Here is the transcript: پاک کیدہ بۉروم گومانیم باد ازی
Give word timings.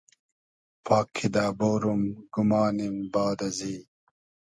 پاک 0.85 1.07
کیدہ 1.15 1.45
بۉروم 1.57 2.01
گومانیم 2.33 2.95
باد 3.13 3.39
ازی 3.47 3.75